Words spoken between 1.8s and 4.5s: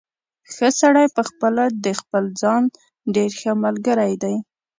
د خپل ځان ډېر ښه ملګری دی.